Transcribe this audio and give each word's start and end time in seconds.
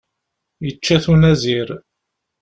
Ičča-t 0.69 1.05
unazir. 1.13 1.69